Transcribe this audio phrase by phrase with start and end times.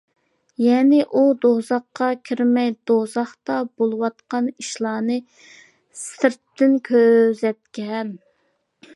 [0.65, 5.17] يەنى ئۇ دوزاخقا كىرمەي، دوزاختا بولۇۋاتقان ئىشلارنى
[6.05, 8.11] سىرتتىن كۆزەتكەن.